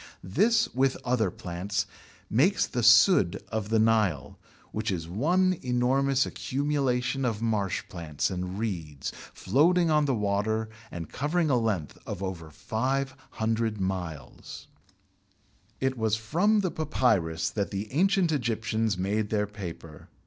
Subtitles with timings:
[0.23, 1.85] This, with other plants,
[2.27, 4.39] makes the "sudd" of the Nile,
[4.71, 11.07] which is one enormous accumulation of marsh plants and reeds floating on the water and
[11.07, 14.65] covering a length of over 500 miles.
[15.79, 20.07] It was from the Papyrus that the ancient Egyptians made their paper.